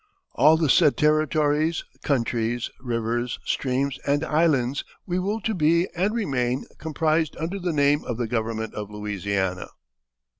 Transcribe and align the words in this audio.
All 0.33 0.57
the 0.57 0.67
said 0.67 0.97
territories, 0.97 1.83
countries, 2.01 2.71
rivers, 2.79 3.37
streams, 3.45 3.99
and 4.03 4.23
islands 4.23 4.83
we 5.05 5.19
will 5.19 5.39
to 5.41 5.53
be 5.53 5.87
and 5.95 6.11
remain 6.15 6.65
comprised 6.79 7.37
under 7.37 7.59
the 7.59 7.71
name 7.71 8.03
of 8.05 8.17
the 8.17 8.25
government 8.25 8.73
of 8.73 8.89
Louisiana." 8.89 9.67